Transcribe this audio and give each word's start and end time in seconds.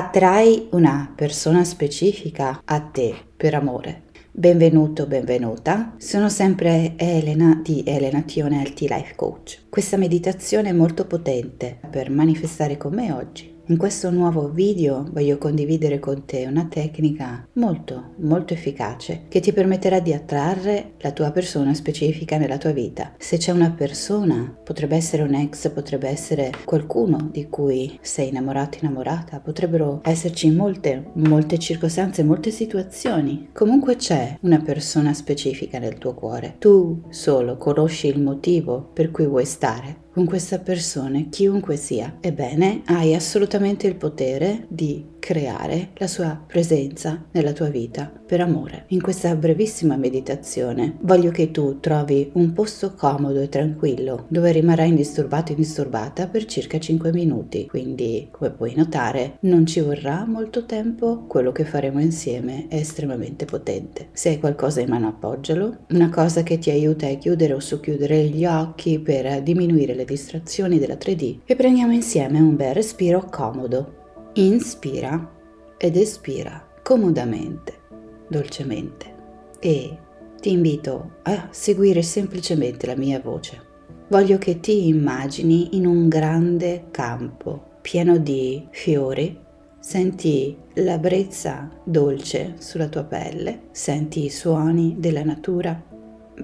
Attrai 0.00 0.68
una 0.70 1.12
persona 1.14 1.62
specifica 1.62 2.62
a 2.64 2.80
te 2.80 3.14
per 3.36 3.52
amore. 3.52 4.04
Benvenuto, 4.30 5.06
benvenuta. 5.06 5.92
Sono 5.98 6.30
sempre 6.30 6.94
Elena 6.96 7.60
di 7.62 7.82
Elena 7.84 8.22
Tione 8.22 8.62
LT 8.64 8.80
Life 8.80 9.14
Coach. 9.14 9.64
Questa 9.68 9.98
meditazione 9.98 10.70
è 10.70 10.72
molto 10.72 11.06
potente 11.06 11.78
per 11.90 12.08
manifestare 12.08 12.78
con 12.78 12.94
me 12.94 13.12
oggi 13.12 13.59
in 13.70 13.76
questo 13.76 14.10
nuovo 14.10 14.50
video 14.50 15.06
voglio 15.12 15.38
condividere 15.38 16.00
con 16.00 16.24
te 16.24 16.44
una 16.44 16.66
tecnica 16.68 17.46
molto 17.52 18.14
molto 18.16 18.52
efficace 18.52 19.26
che 19.28 19.38
ti 19.38 19.52
permetterà 19.52 20.00
di 20.00 20.12
attrarre 20.12 20.94
la 20.98 21.12
tua 21.12 21.30
persona 21.30 21.72
specifica 21.72 22.36
nella 22.36 22.58
tua 22.58 22.72
vita. 22.72 23.14
Se 23.16 23.36
c'è 23.36 23.52
una 23.52 23.70
persona, 23.70 24.52
potrebbe 24.64 24.96
essere 24.96 25.22
un 25.22 25.34
ex, 25.34 25.70
potrebbe 25.70 26.08
essere 26.08 26.50
qualcuno 26.64 27.28
di 27.30 27.48
cui 27.48 27.96
sei 28.02 28.28
innamorato, 28.28 28.78
innamorata, 28.80 29.38
potrebbero 29.38 30.00
esserci 30.02 30.50
molte, 30.50 31.10
molte 31.14 31.58
circostanze, 31.58 32.24
molte 32.24 32.50
situazioni. 32.50 33.50
Comunque 33.52 33.94
c'è 33.94 34.36
una 34.42 34.60
persona 34.60 35.14
specifica 35.14 35.78
nel 35.78 35.98
tuo 35.98 36.14
cuore. 36.14 36.56
Tu 36.58 37.02
solo 37.10 37.56
conosci 37.56 38.08
il 38.08 38.20
motivo 38.20 38.90
per 38.92 39.12
cui 39.12 39.26
vuoi 39.26 39.44
stare 39.44 40.08
con 40.12 40.24
questa 40.24 40.58
persona, 40.58 41.20
chiunque 41.30 41.76
sia. 41.76 42.16
Ebbene, 42.20 42.82
hai 42.86 43.14
assolutamente 43.14 43.86
il 43.86 43.94
potere 43.94 44.66
di 44.68 45.09
creare 45.20 45.90
la 45.94 46.08
sua 46.08 46.42
presenza 46.44 47.26
nella 47.30 47.52
tua 47.52 47.68
vita 47.68 48.10
per 48.26 48.40
amore. 48.40 48.86
In 48.88 49.00
questa 49.00 49.36
brevissima 49.36 49.96
meditazione 49.96 50.96
voglio 51.02 51.30
che 51.30 51.52
tu 51.52 51.78
trovi 51.78 52.30
un 52.34 52.52
posto 52.52 52.94
comodo 52.94 53.40
e 53.40 53.48
tranquillo 53.48 54.26
dove 54.28 54.50
rimarrai 54.50 54.88
indisturbato 54.88 55.50
e 55.52 55.54
indisturbata 55.54 56.26
per 56.26 56.46
circa 56.46 56.80
5 56.80 57.12
minuti. 57.12 57.66
Quindi, 57.66 58.28
come 58.30 58.50
puoi 58.50 58.74
notare, 58.74 59.38
non 59.40 59.66
ci 59.66 59.80
vorrà 59.80 60.24
molto 60.26 60.64
tempo, 60.64 61.24
quello 61.28 61.52
che 61.52 61.64
faremo 61.64 62.00
insieme 62.00 62.66
è 62.68 62.76
estremamente 62.76 63.44
potente. 63.44 64.08
Se 64.12 64.30
hai 64.30 64.40
qualcosa 64.40 64.80
in 64.80 64.88
mano 64.88 65.08
appoggialo, 65.08 65.84
una 65.90 66.08
cosa 66.08 66.42
che 66.42 66.58
ti 66.58 66.70
aiuta 66.70 67.06
a 67.06 67.14
chiudere 67.14 67.52
o 67.52 67.60
socchiudere 67.60 68.24
gli 68.28 68.46
occhi 68.46 68.98
per 68.98 69.42
diminuire 69.42 69.94
le 69.94 70.04
distrazioni 70.04 70.78
della 70.78 70.94
3D 70.94 71.40
e 71.44 71.56
prendiamo 71.56 71.92
insieme 71.92 72.40
un 72.40 72.56
bel 72.56 72.74
respiro 72.74 73.26
comodo 73.30 73.98
Inspira 74.34 75.28
ed 75.76 75.96
espira 75.96 76.64
comodamente, 76.84 77.80
dolcemente 78.28 79.12
e 79.58 79.98
ti 80.40 80.52
invito 80.52 81.16
a 81.22 81.48
seguire 81.50 82.02
semplicemente 82.02 82.86
la 82.86 82.94
mia 82.94 83.18
voce. 83.18 83.60
Voglio 84.06 84.38
che 84.38 84.60
ti 84.60 84.86
immagini 84.86 85.76
in 85.76 85.84
un 85.84 86.08
grande 86.08 86.84
campo 86.92 87.78
pieno 87.80 88.18
di 88.18 88.68
fiori, 88.70 89.36
senti 89.80 90.56
la 90.74 90.98
brezza 90.98 91.68
dolce 91.82 92.54
sulla 92.58 92.88
tua 92.88 93.02
pelle, 93.02 93.62
senti 93.72 94.26
i 94.26 94.30
suoni 94.30 94.94
della 95.00 95.24
natura, 95.24 95.82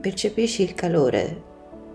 percepisci 0.01 0.65
il 0.65 0.75
calore 0.75 1.43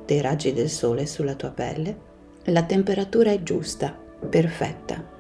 dei 0.05 0.21
raggi 0.21 0.53
del 0.53 0.69
sole 0.69 1.05
sulla 1.05 1.35
tua 1.35 1.51
pelle, 1.51 2.09
la 2.45 2.63
temperatura 2.63 3.31
è 3.31 3.43
giusta, 3.43 3.93
perfetta 4.29 5.10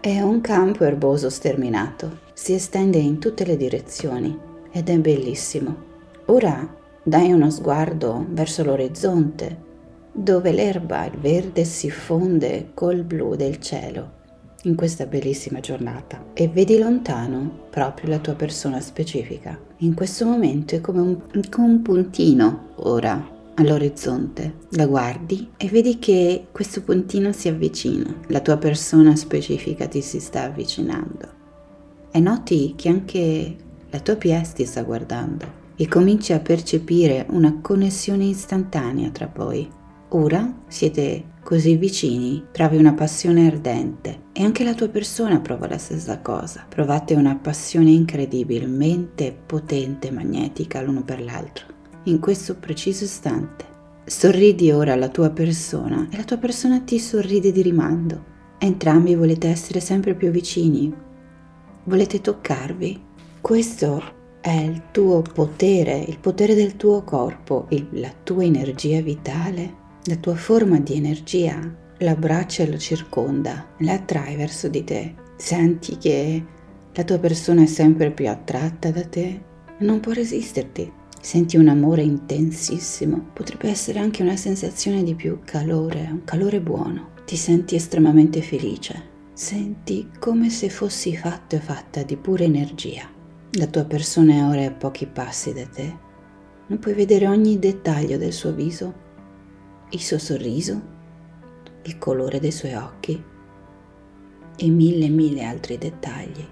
è 0.00 0.22
un 0.22 0.40
campo 0.40 0.84
erboso 0.84 1.28
sterminato, 1.28 2.20
si 2.32 2.54
estende 2.54 2.96
in 2.96 3.18
tutte 3.18 3.44
le 3.44 3.58
direzioni 3.58 4.36
ed 4.72 4.88
è 4.88 4.98
bellissimo. 4.98 5.88
Ora 6.26 6.74
dai 7.02 7.30
uno 7.32 7.50
sguardo 7.50 8.24
verso 8.30 8.64
l'orizzonte, 8.64 9.68
dove 10.10 10.52
l'erba, 10.52 11.04
il 11.04 11.18
verde 11.18 11.64
si 11.64 11.90
fonde 11.90 12.70
col 12.72 13.02
blu 13.02 13.36
del 13.36 13.58
cielo 13.58 14.18
in 14.64 14.74
questa 14.74 15.04
bellissima 15.04 15.60
giornata 15.60 16.24
e 16.32 16.48
vedi 16.48 16.78
lontano 16.78 17.66
proprio 17.70 18.08
la 18.08 18.18
tua 18.18 18.34
persona 18.34 18.80
specifica. 18.80 19.58
In 19.78 19.94
questo 19.94 20.24
momento 20.24 20.74
è 20.74 20.80
come 20.80 21.00
un, 21.00 21.18
un 21.58 21.82
puntino 21.82 22.68
ora 22.76 23.29
all'orizzonte, 23.54 24.54
la 24.70 24.86
guardi 24.86 25.50
e 25.56 25.68
vedi 25.68 25.98
che 25.98 26.46
questo 26.52 26.82
puntino 26.82 27.32
si 27.32 27.48
avvicina, 27.48 28.14
la 28.28 28.40
tua 28.40 28.56
persona 28.56 29.16
specifica 29.16 29.86
ti 29.86 30.00
si 30.00 30.20
sta 30.20 30.44
avvicinando 30.44 31.38
e 32.10 32.20
noti 32.20 32.74
che 32.76 32.88
anche 32.88 33.56
la 33.90 34.00
tua 34.00 34.16
PS 34.16 34.52
ti 34.52 34.64
sta 34.64 34.82
guardando 34.82 35.58
e 35.76 35.88
cominci 35.88 36.32
a 36.32 36.40
percepire 36.40 37.26
una 37.30 37.60
connessione 37.60 38.24
istantanea 38.24 39.10
tra 39.10 39.30
voi. 39.34 39.68
Ora 40.10 40.62
siete 40.66 41.24
così 41.42 41.76
vicini, 41.76 42.44
provi 42.50 42.76
una 42.76 42.92
passione 42.92 43.46
ardente 43.46 44.24
e 44.32 44.42
anche 44.42 44.64
la 44.64 44.74
tua 44.74 44.88
persona 44.88 45.40
prova 45.40 45.68
la 45.68 45.78
stessa 45.78 46.20
cosa. 46.20 46.66
Provate 46.68 47.14
una 47.14 47.36
passione 47.36 47.90
incredibilmente 47.90 49.32
potente 49.46 50.08
e 50.08 50.12
magnetica 50.12 50.82
l'uno 50.82 51.02
per 51.02 51.22
l'altro 51.22 51.78
in 52.04 52.18
questo 52.18 52.56
preciso 52.56 53.04
istante. 53.04 53.64
Sorridi 54.04 54.70
ora 54.70 54.94
alla 54.94 55.08
tua 55.08 55.30
persona 55.30 56.08
e 56.10 56.16
la 56.16 56.24
tua 56.24 56.38
persona 56.38 56.80
ti 56.80 56.98
sorride 56.98 57.52
di 57.52 57.62
rimando. 57.62 58.24
Entrambi 58.58 59.14
volete 59.14 59.48
essere 59.48 59.80
sempre 59.80 60.14
più 60.14 60.30
vicini, 60.30 60.92
volete 61.84 62.20
toccarvi. 62.20 63.00
Questo 63.40 64.02
è 64.40 64.50
il 64.50 64.82
tuo 64.90 65.22
potere, 65.22 65.98
il 65.98 66.18
potere 66.18 66.54
del 66.54 66.76
tuo 66.76 67.02
corpo, 67.04 67.66
il, 67.70 67.86
la 67.92 68.12
tua 68.22 68.44
energia 68.44 69.00
vitale, 69.00 69.74
la 70.04 70.16
tua 70.16 70.34
forma 70.34 70.78
di 70.80 70.94
energia. 70.94 71.58
L'abbraccia 71.98 72.62
e 72.62 72.70
lo 72.70 72.78
circonda, 72.78 73.74
la 73.80 73.92
attrai 73.92 74.34
verso 74.34 74.68
di 74.68 74.82
te. 74.84 75.14
Senti 75.36 75.98
che 75.98 76.44
la 76.94 77.04
tua 77.04 77.18
persona 77.18 77.62
è 77.62 77.66
sempre 77.66 78.10
più 78.10 78.26
attratta 78.28 78.90
da 78.90 79.04
te 79.04 79.48
non 79.80 80.00
può 80.00 80.12
resisterti. 80.12 80.92
Senti 81.22 81.58
un 81.58 81.68
amore 81.68 82.00
intensissimo, 82.00 83.28
potrebbe 83.34 83.68
essere 83.68 83.98
anche 83.98 84.22
una 84.22 84.36
sensazione 84.36 85.02
di 85.02 85.14
più 85.14 85.40
calore, 85.44 86.08
un 86.10 86.24
calore 86.24 86.62
buono. 86.62 87.10
Ti 87.26 87.36
senti 87.36 87.74
estremamente 87.74 88.40
felice, 88.40 89.02
senti 89.34 90.08
come 90.18 90.48
se 90.48 90.70
fossi 90.70 91.14
fatto 91.14 91.56
e 91.56 91.60
fatta 91.60 92.02
di 92.04 92.16
pura 92.16 92.44
energia. 92.44 93.06
La 93.52 93.66
tua 93.66 93.84
persona 93.84 94.32
è 94.32 94.44
ora 94.44 94.64
a 94.64 94.72
pochi 94.72 95.06
passi 95.06 95.52
da 95.52 95.66
te. 95.66 95.94
Non 96.68 96.78
puoi 96.78 96.94
vedere 96.94 97.28
ogni 97.28 97.58
dettaglio 97.58 98.16
del 98.16 98.32
suo 98.32 98.54
viso, 98.54 98.94
il 99.90 100.00
suo 100.00 100.18
sorriso, 100.18 100.82
il 101.82 101.98
colore 101.98 102.40
dei 102.40 102.52
suoi 102.52 102.72
occhi 102.72 103.22
e 104.56 104.68
mille 104.68 105.08
mille 105.08 105.44
altri 105.44 105.76
dettagli. 105.76 106.48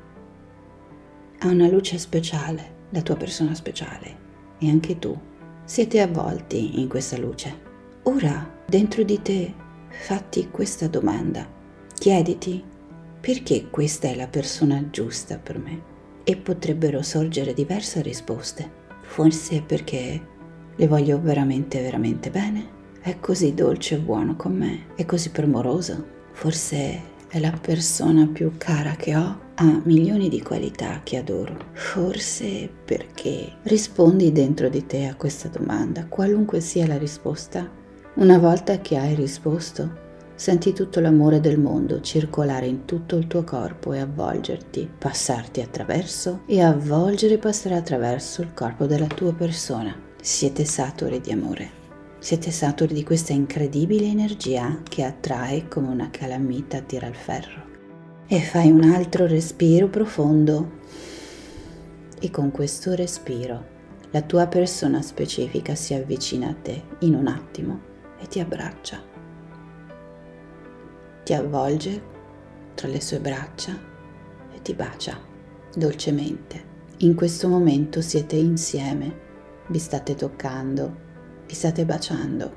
Ha 1.39 1.47
una 1.47 1.69
luce 1.69 1.97
speciale, 1.97 2.75
la 2.91 3.01
tua 3.01 3.17
persona 3.17 3.55
speciale 3.55 4.27
e 4.59 4.69
anche 4.69 4.99
tu 4.99 5.17
siete 5.65 6.01
avvolti 6.01 6.81
in 6.81 6.89
questa 6.89 7.19
luce. 7.19 7.67
Ora, 8.05 8.63
dentro 8.67 9.03
di 9.03 9.21
te, 9.21 9.53
fatti 9.89 10.49
questa 10.51 10.89
domanda. 10.89 11.47
Chiediti 11.95 12.65
perché 13.21 13.69
questa 13.69 14.09
è 14.09 14.15
la 14.15 14.29
persona 14.29 14.89
giusta 14.91 15.37
per 15.37 15.59
me. 15.59 15.97
E 16.25 16.37
potrebbero 16.37 17.03
sorgere 17.03 17.53
diverse 17.53 18.01
risposte. 18.01 18.71
Forse 19.03 19.63
perché 19.63 20.21
le 20.75 20.87
voglio 20.87 21.21
veramente, 21.21 21.83
veramente 21.83 22.31
bene. 22.31 22.77
È 23.01 23.19
così 23.21 23.53
dolce 23.53 23.97
e 23.97 23.99
buono 23.99 24.37
con 24.37 24.57
me. 24.57 24.87
È 24.95 25.05
così 25.05 25.31
premoroso. 25.31 26.03
Forse 26.33 27.03
è 27.29 27.39
la 27.39 27.53
persona 27.61 28.27
più 28.27 28.53
cara 28.57 28.93
che 28.97 29.15
ho, 29.15 29.39
ha 29.61 29.81
milioni 29.85 30.29
di 30.29 30.41
qualità 30.41 31.01
che 31.03 31.17
adoro. 31.17 31.57
Forse 31.73 32.71
perché 32.85 33.55
rispondi 33.63 34.31
dentro 34.31 34.69
di 34.69 34.87
te 34.87 35.07
a 35.07 35.17
questa 35.17 35.49
domanda, 35.49 36.07
qualunque 36.07 36.61
sia 36.61 36.87
la 36.87 36.97
risposta. 36.97 37.69
Una 38.15 38.39
volta 38.39 38.81
che 38.81 38.97
hai 38.97 39.17
risposto, 39.17 40.07
senti 40.37 40.73
tutto 40.73 41.01
l'amore 41.01 41.41
del 41.41 41.59
mondo 41.59 42.01
circolare 42.01 42.67
in 42.67 42.85
tutto 42.85 43.17
il 43.17 43.27
tuo 43.27 43.43
corpo 43.43 43.93
e 43.93 43.99
avvolgerti, 43.99 44.89
passarti 44.97 45.61
attraverso 45.61 46.43
e 46.47 46.61
avvolgere 46.61 47.35
e 47.35 47.39
passare 47.39 47.75
attraverso 47.75 48.43
il 48.43 48.55
corpo 48.55 48.87
della 48.87 49.09
tua 49.09 49.33
persona. 49.33 49.93
Siete 50.21 50.65
saturi 50.65 51.21
di 51.21 51.33
amore. 51.33 51.71
Siete 52.21 52.53
saturi 52.53 52.95
di 52.95 53.03
questa 53.03 53.33
incredibile 53.33 54.07
energia 54.07 54.83
che 54.89 55.03
attrae 55.03 55.67
come 55.67 55.89
una 55.89 56.11
calamita 56.11 56.81
tira 56.81 57.09
il 57.09 57.15
ferro. 57.17 57.68
E 58.29 58.41
fai 58.41 58.71
un 58.71 58.83
altro 58.83 59.27
respiro 59.27 59.89
profondo 59.89 60.77
e 62.21 62.31
con 62.31 62.51
questo 62.51 62.95
respiro 62.95 63.77
la 64.11 64.23
tua 64.23 64.47
persona 64.47 65.03
specifica 65.03 65.75
si 65.75 65.95
avvicina 65.95 66.51
a 66.51 66.55
te 66.55 66.83
in 67.01 67.15
un 67.15 67.27
attimo 67.27 67.81
e 68.21 68.27
ti 68.27 68.39
abbraccia. 68.39 69.03
Ti 71.25 71.35
avvolge 71.35 72.03
tra 72.75 72.89
le 72.89 73.01
sue 73.01 73.21
braccia 73.21 73.77
e 74.55 74.63
ti 74.63 74.75
bacia 74.75 75.19
dolcemente. 75.75 76.77
In 76.99 77.15
questo 77.15 77.49
momento 77.49 78.01
siete 78.01 78.37
insieme, 78.37 79.27
vi 79.69 79.79
state 79.79 80.15
toccando 80.15 81.07
vi 81.49 81.55
state 81.55 81.87
baciando, 81.87 82.53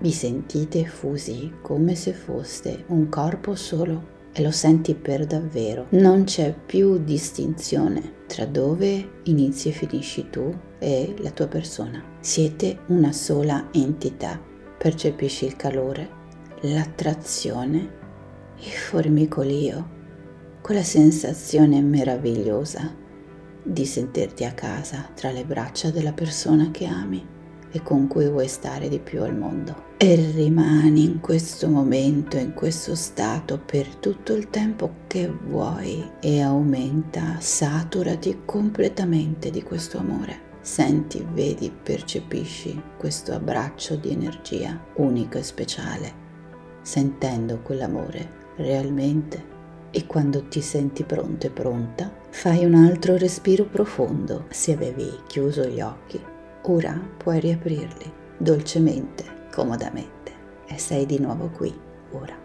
vi 0.00 0.10
sentite 0.10 0.84
fusi 0.84 1.58
come 1.62 1.94
se 1.94 2.12
foste 2.12 2.82
un 2.88 3.08
corpo 3.08 3.54
solo, 3.54 4.18
e 4.32 4.42
lo 4.42 4.50
senti 4.50 4.94
per 4.94 5.26
davvero. 5.26 5.86
Non 5.90 6.24
c'è 6.24 6.54
più 6.54 6.98
distinzione 6.98 8.18
tra 8.26 8.46
dove 8.46 9.20
inizi 9.24 9.68
e 9.68 9.72
finisci 9.72 10.28
tu 10.30 10.54
e 10.78 11.14
la 11.18 11.30
tua 11.30 11.46
persona. 11.46 12.02
Siete 12.20 12.80
una 12.86 13.12
sola 13.12 13.68
entità. 13.72 14.40
Percepisci 14.78 15.44
il 15.44 15.56
calore, 15.56 16.08
l'attrazione, 16.60 17.98
il 18.58 18.70
formicolio, 18.70 19.98
quella 20.62 20.82
sensazione 20.82 21.82
meravigliosa 21.82 22.94
di 23.62 23.84
sentirti 23.84 24.44
a 24.44 24.52
casa 24.52 25.08
tra 25.14 25.30
le 25.30 25.44
braccia 25.44 25.90
della 25.90 26.12
persona 26.12 26.70
che 26.70 26.86
ami 26.86 27.38
e 27.70 27.82
con 27.82 28.06
cui 28.06 28.28
vuoi 28.28 28.48
stare 28.48 28.88
di 28.88 28.98
più 28.98 29.22
al 29.22 29.36
mondo. 29.36 29.88
E 29.96 30.14
rimani 30.34 31.04
in 31.04 31.20
questo 31.20 31.68
momento, 31.68 32.36
in 32.38 32.54
questo 32.54 32.94
stato 32.94 33.60
per 33.64 33.86
tutto 33.96 34.32
il 34.32 34.48
tempo 34.48 34.94
che 35.06 35.28
vuoi 35.28 36.10
e 36.20 36.40
aumenta, 36.40 37.36
saturati 37.38 38.42
completamente 38.44 39.50
di 39.50 39.62
questo 39.62 39.98
amore. 39.98 40.48
Senti, 40.62 41.26
vedi, 41.32 41.70
percepisci 41.70 42.80
questo 42.98 43.32
abbraccio 43.32 43.96
di 43.96 44.10
energia 44.10 44.78
unico 44.96 45.38
e 45.38 45.42
speciale, 45.42 46.12
sentendo 46.82 47.60
quell'amore 47.60 48.38
realmente 48.56 49.58
e 49.90 50.06
quando 50.06 50.44
ti 50.44 50.60
senti 50.60 51.02
pronto 51.04 51.46
e 51.46 51.50
pronta, 51.50 52.12
fai 52.30 52.64
un 52.64 52.74
altro 52.74 53.16
respiro 53.16 53.64
profondo. 53.64 54.46
Se 54.48 54.72
avevi 54.72 55.10
chiuso 55.26 55.64
gli 55.64 55.80
occhi, 55.80 56.20
ora 56.62 57.00
puoi 57.16 57.40
riaprirli 57.40 58.12
dolcemente, 58.36 59.24
comodamente 59.52 60.32
e 60.66 60.78
sei 60.78 61.06
di 61.06 61.18
nuovo 61.18 61.50
qui, 61.50 61.72
ora. 62.12 62.36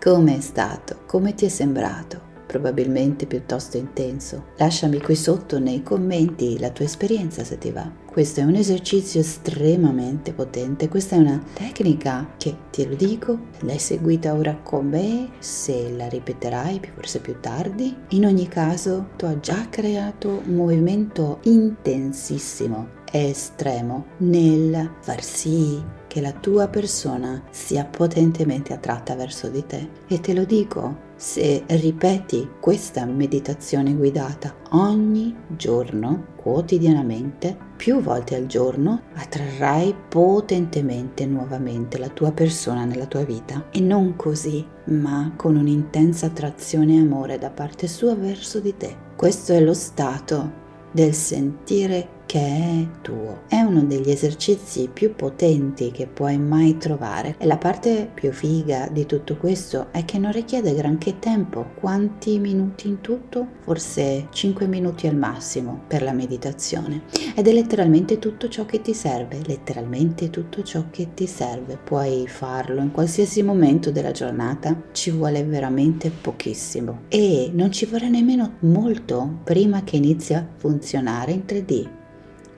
Come 0.00 0.36
è 0.36 0.40
stato? 0.40 1.00
Come 1.06 1.34
ti 1.34 1.46
è 1.46 1.48
sembrato? 1.48 2.28
probabilmente 2.48 3.26
piuttosto 3.26 3.76
intenso. 3.76 4.46
Lasciami 4.56 5.00
qui 5.00 5.14
sotto 5.14 5.60
nei 5.60 5.82
commenti 5.82 6.58
la 6.58 6.70
tua 6.70 6.86
esperienza 6.86 7.44
se 7.44 7.58
ti 7.58 7.70
va. 7.70 7.88
Questo 8.10 8.40
è 8.40 8.44
un 8.44 8.54
esercizio 8.54 9.20
estremamente 9.20 10.32
potente, 10.32 10.88
questa 10.88 11.14
è 11.14 11.18
una 11.18 11.40
tecnica 11.52 12.32
che, 12.38 12.56
te 12.70 12.88
lo 12.88 12.96
dico, 12.96 13.38
l'hai 13.60 13.78
seguita 13.78 14.34
ora 14.34 14.58
con 14.60 14.88
me, 14.88 15.28
se 15.38 15.92
la 15.94 16.08
ripeterai 16.08 16.80
forse 16.94 17.20
più 17.20 17.38
tardi. 17.38 17.94
In 18.08 18.24
ogni 18.24 18.48
caso, 18.48 19.10
tu 19.16 19.26
hai 19.26 19.38
già 19.40 19.68
creato 19.68 20.42
un 20.46 20.54
movimento 20.54 21.38
intensissimo 21.42 22.96
e 23.10 23.30
estremo 23.30 24.06
nel 24.18 24.94
far 25.00 25.22
sì 25.22 25.82
che 26.08 26.20
la 26.20 26.32
tua 26.32 26.68
persona 26.68 27.42
sia 27.50 27.84
potentemente 27.84 28.72
attratta 28.72 29.14
verso 29.14 29.48
di 29.48 29.64
te. 29.66 29.88
E 30.08 30.20
te 30.20 30.34
lo 30.34 30.44
dico, 30.44 31.06
se 31.14 31.64
ripeti 31.66 32.48
questa 32.60 33.04
meditazione 33.04 33.92
guidata 33.92 34.54
ogni 34.70 35.36
giorno, 35.48 36.28
quotidianamente, 36.36 37.56
più 37.76 38.00
volte 38.00 38.36
al 38.36 38.46
giorno, 38.46 39.02
attrarrai 39.14 39.94
potentemente 40.08 41.26
nuovamente 41.26 41.98
la 41.98 42.08
tua 42.08 42.32
persona 42.32 42.84
nella 42.84 43.06
tua 43.06 43.24
vita. 43.24 43.66
E 43.70 43.80
non 43.80 44.16
così, 44.16 44.66
ma 44.84 45.32
con 45.36 45.56
un'intensa 45.56 46.26
attrazione 46.26 46.94
e 46.94 47.00
amore 47.00 47.38
da 47.38 47.50
parte 47.50 47.86
sua 47.86 48.14
verso 48.14 48.60
di 48.60 48.76
te. 48.76 48.96
Questo 49.14 49.52
è 49.52 49.60
lo 49.60 49.74
stato 49.74 50.66
del 50.90 51.12
sentire 51.12 52.16
che 52.28 52.38
è 52.38 53.00
tuo. 53.00 53.44
È 53.48 53.58
uno 53.62 53.82
degli 53.84 54.10
esercizi 54.10 54.90
più 54.92 55.14
potenti 55.14 55.90
che 55.90 56.06
puoi 56.06 56.36
mai 56.36 56.76
trovare 56.76 57.34
e 57.38 57.46
la 57.46 57.56
parte 57.56 58.10
più 58.12 58.32
figa 58.32 58.86
di 58.92 59.06
tutto 59.06 59.38
questo 59.38 59.86
è 59.92 60.04
che 60.04 60.18
non 60.18 60.32
richiede 60.32 60.74
granché 60.74 61.18
tempo. 61.18 61.70
Quanti 61.74 62.38
minuti 62.38 62.86
in 62.86 63.00
tutto? 63.00 63.46
Forse 63.60 64.26
5 64.30 64.66
minuti 64.66 65.06
al 65.06 65.16
massimo 65.16 65.80
per 65.86 66.02
la 66.02 66.12
meditazione. 66.12 67.04
Ed 67.34 67.48
è 67.48 67.52
letteralmente 67.52 68.18
tutto 68.18 68.48
ciò 68.48 68.66
che 68.66 68.82
ti 68.82 68.92
serve, 68.92 69.40
letteralmente 69.46 70.28
tutto 70.28 70.62
ciò 70.62 70.84
che 70.90 71.14
ti 71.14 71.26
serve. 71.26 71.78
Puoi 71.82 72.28
farlo 72.28 72.82
in 72.82 72.90
qualsiasi 72.90 73.42
momento 73.42 73.90
della 73.90 74.10
giornata, 74.10 74.82
ci 74.92 75.10
vuole 75.10 75.44
veramente 75.44 76.10
pochissimo 76.10 77.04
e 77.08 77.50
non 77.54 77.72
ci 77.72 77.86
vorrà 77.86 78.08
nemmeno 78.08 78.56
molto 78.60 79.38
prima 79.44 79.82
che 79.82 79.96
inizi 79.96 80.34
a 80.34 80.46
funzionare 80.58 81.32
in 81.32 81.44
3D 81.46 81.97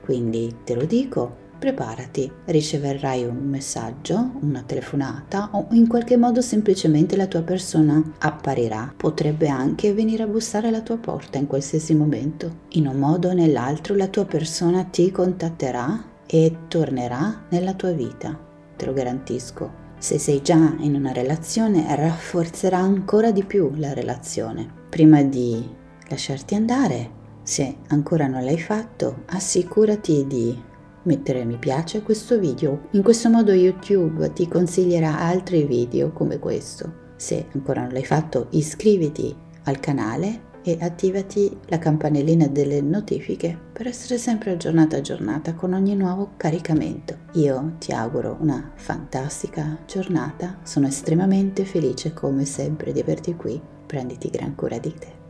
quindi 0.01 0.53
te 0.63 0.75
lo 0.75 0.85
dico, 0.85 1.49
preparati, 1.61 2.29
riceverai 2.45 3.23
un 3.23 3.37
messaggio, 3.47 4.31
una 4.41 4.63
telefonata 4.65 5.49
o 5.51 5.67
in 5.71 5.87
qualche 5.87 6.17
modo 6.17 6.41
semplicemente 6.41 7.15
la 7.15 7.27
tua 7.27 7.43
persona 7.43 8.01
apparirà. 8.17 8.91
Potrebbe 8.97 9.47
anche 9.47 9.93
venire 9.93 10.23
a 10.23 10.27
bussare 10.27 10.69
alla 10.69 10.81
tua 10.81 10.97
porta 10.97 11.37
in 11.37 11.45
qualsiasi 11.45 11.93
momento. 11.93 12.61
In 12.69 12.87
un 12.87 12.97
modo 12.97 13.29
o 13.29 13.33
nell'altro 13.33 13.95
la 13.95 14.07
tua 14.07 14.25
persona 14.25 14.85
ti 14.85 15.11
contatterà 15.11 16.03
e 16.25 16.57
tornerà 16.67 17.43
nella 17.49 17.75
tua 17.75 17.91
vita, 17.91 18.35
te 18.75 18.85
lo 18.85 18.93
garantisco. 18.93 19.79
Se 19.99 20.17
sei 20.17 20.41
già 20.41 20.73
in 20.79 20.95
una 20.95 21.11
relazione 21.11 21.95
rafforzerà 21.95 22.79
ancora 22.79 23.29
di 23.29 23.43
più 23.43 23.73
la 23.75 23.93
relazione. 23.93 24.67
Prima 24.89 25.21
di 25.21 25.63
lasciarti 26.09 26.55
andare, 26.55 27.19
se 27.43 27.77
ancora 27.87 28.27
non 28.27 28.43
l'hai 28.43 28.59
fatto, 28.59 29.23
assicurati 29.27 30.25
di 30.27 30.69
mettere 31.03 31.45
mi 31.45 31.57
piace 31.57 31.97
a 31.97 32.01
questo 32.01 32.39
video. 32.39 32.87
In 32.91 33.03
questo 33.03 33.29
modo 33.29 33.51
YouTube 33.51 34.31
ti 34.33 34.47
consiglierà 34.47 35.19
altri 35.19 35.63
video 35.63 36.11
come 36.11 36.39
questo. 36.39 37.09
Se 37.15 37.47
ancora 37.53 37.81
non 37.81 37.91
l'hai 37.91 38.05
fatto, 38.05 38.47
iscriviti 38.51 39.35
al 39.63 39.79
canale 39.79 40.49
e 40.63 40.77
attivati 40.79 41.57
la 41.67 41.79
campanellina 41.79 42.47
delle 42.47 42.81
notifiche 42.81 43.57
per 43.73 43.87
essere 43.87 44.19
sempre 44.19 44.51
aggiornata 44.51 44.97
aggiornata 44.97 45.55
con 45.55 45.73
ogni 45.73 45.95
nuovo 45.95 46.33
caricamento. 46.37 47.17
Io 47.33 47.75
ti 47.79 47.91
auguro 47.91 48.37
una 48.39 48.71
fantastica 48.75 49.79
giornata, 49.87 50.59
sono 50.63 50.87
estremamente 50.87 51.65
felice 51.65 52.13
come 52.13 52.45
sempre 52.45 52.91
di 52.91 52.99
averti 52.99 53.35
qui, 53.35 53.59
prenditi 53.87 54.29
gran 54.29 54.55
cura 54.55 54.77
di 54.77 54.93
te. 54.93 55.20